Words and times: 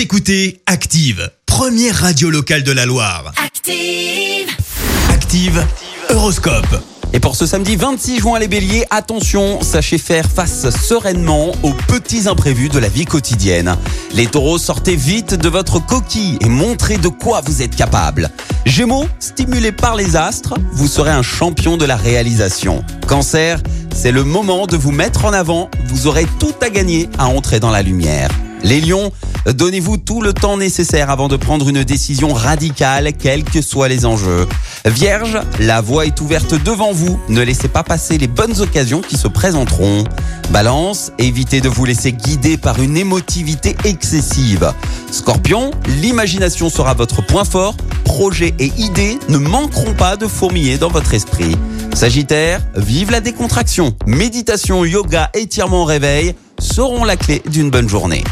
Vous 0.00 0.04
écoutez 0.04 0.62
Active, 0.64 1.30
première 1.44 1.94
radio 1.94 2.30
locale 2.30 2.62
de 2.62 2.72
la 2.72 2.86
Loire. 2.86 3.34
Active. 3.36 4.48
Active, 5.10 5.62
Horoscope. 6.08 6.82
Et 7.12 7.20
pour 7.20 7.36
ce 7.36 7.44
samedi 7.44 7.76
26 7.76 8.20
juin, 8.20 8.38
les 8.38 8.48
béliers, 8.48 8.86
attention, 8.88 9.60
sachez 9.60 9.98
faire 9.98 10.24
face 10.24 10.70
sereinement 10.70 11.52
aux 11.62 11.74
petits 11.86 12.28
imprévus 12.28 12.70
de 12.70 12.78
la 12.78 12.88
vie 12.88 13.04
quotidienne. 13.04 13.76
Les 14.14 14.26
taureaux, 14.26 14.56
sortez 14.56 14.96
vite 14.96 15.34
de 15.34 15.50
votre 15.50 15.84
coquille 15.84 16.38
et 16.40 16.48
montrez 16.48 16.96
de 16.96 17.08
quoi 17.08 17.42
vous 17.44 17.60
êtes 17.60 17.76
capable. 17.76 18.30
Gémeaux, 18.64 19.04
stimulés 19.18 19.70
par 19.70 19.96
les 19.96 20.16
astres, 20.16 20.54
vous 20.72 20.88
serez 20.88 21.10
un 21.10 21.22
champion 21.22 21.76
de 21.76 21.84
la 21.84 21.96
réalisation. 21.96 22.82
Cancer, 23.06 23.60
c'est 23.94 24.12
le 24.12 24.24
moment 24.24 24.66
de 24.66 24.78
vous 24.78 24.92
mettre 24.92 25.26
en 25.26 25.34
avant, 25.34 25.70
vous 25.88 26.06
aurez 26.06 26.24
tout 26.38 26.54
à 26.62 26.70
gagner 26.70 27.10
à 27.18 27.26
entrer 27.26 27.60
dans 27.60 27.70
la 27.70 27.82
lumière. 27.82 28.30
Les 28.62 28.80
lions, 28.80 29.10
donnez-vous 29.46 29.96
tout 29.96 30.20
le 30.20 30.32
temps 30.32 30.56
nécessaire 30.56 31.10
avant 31.10 31.28
de 31.28 31.36
prendre 31.36 31.68
une 31.68 31.82
décision 31.82 32.32
radicale, 32.32 33.12
quels 33.14 33.44
que 33.44 33.62
soient 33.62 33.88
les 33.88 34.04
enjeux. 34.04 34.46
Vierge, 34.84 35.38
la 35.60 35.80
voie 35.80 36.06
est 36.06 36.20
ouverte 36.20 36.54
devant 36.62 36.92
vous, 36.92 37.18
ne 37.28 37.42
laissez 37.42 37.68
pas 37.68 37.82
passer 37.82 38.18
les 38.18 38.26
bonnes 38.26 38.60
occasions 38.60 39.00
qui 39.00 39.16
se 39.16 39.28
présenteront. 39.28 40.04
Balance, 40.50 41.12
évitez 41.18 41.60
de 41.60 41.68
vous 41.68 41.84
laisser 41.84 42.12
guider 42.12 42.56
par 42.56 42.82
une 42.82 42.96
émotivité 42.96 43.76
excessive. 43.84 44.72
Scorpion, 45.10 45.70
l'imagination 46.00 46.68
sera 46.68 46.94
votre 46.94 47.24
point 47.24 47.44
fort, 47.44 47.76
projets 48.04 48.54
et 48.58 48.72
idées 48.76 49.18
ne 49.28 49.38
manqueront 49.38 49.94
pas 49.94 50.16
de 50.16 50.26
fourmiller 50.26 50.76
dans 50.76 50.88
votre 50.88 51.14
esprit. 51.14 51.56
Sagittaire, 51.94 52.60
vive 52.76 53.10
la 53.10 53.20
décontraction. 53.20 53.94
Méditation, 54.06 54.84
yoga, 54.84 55.30
étirement, 55.34 55.84
réveil 55.84 56.34
seront 56.58 57.04
la 57.04 57.16
clé 57.16 57.42
d'une 57.50 57.70
bonne 57.70 57.88
journée. 57.88 58.22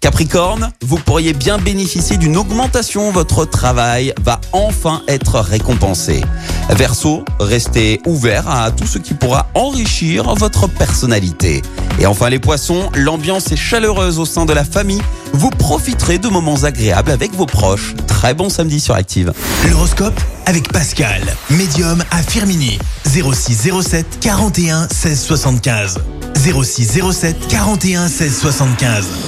Capricorne, 0.00 0.70
vous 0.82 0.96
pourriez 0.96 1.32
bien 1.32 1.58
bénéficier 1.58 2.16
d'une 2.16 2.36
augmentation, 2.36 3.10
votre 3.10 3.44
travail 3.44 4.14
va 4.22 4.40
enfin 4.52 5.02
être 5.08 5.40
récompensé. 5.40 6.22
Verseau, 6.70 7.24
restez 7.40 8.00
ouvert 8.06 8.48
à 8.48 8.70
tout 8.70 8.86
ce 8.86 8.98
qui 8.98 9.14
pourra 9.14 9.48
enrichir 9.54 10.34
votre 10.34 10.68
personnalité. 10.68 11.62
Et 11.98 12.06
enfin 12.06 12.28
les 12.28 12.38
poissons, 12.38 12.90
l'ambiance 12.94 13.50
est 13.50 13.56
chaleureuse 13.56 14.18
au 14.18 14.24
sein 14.24 14.46
de 14.46 14.52
la 14.52 14.64
famille, 14.64 15.02
vous 15.32 15.50
profiterez 15.50 16.18
de 16.18 16.28
moments 16.28 16.62
agréables 16.62 17.10
avec 17.10 17.34
vos 17.34 17.46
proches. 17.46 17.94
Très 18.06 18.34
bon 18.34 18.48
samedi 18.48 18.80
sur 18.80 18.94
Active. 18.94 19.32
L'horoscope 19.68 20.18
avec 20.46 20.72
Pascal, 20.72 21.22
médium 21.50 22.04
à 22.10 22.22
Firmini. 22.22 22.78
06 23.04 23.70
07 23.82 24.18
41 24.20 24.88
16 24.88 25.20
75. 25.20 25.98
06 26.34 27.00
07 27.12 27.48
41 27.48 28.08
16 28.08 28.38
75. 28.38 29.27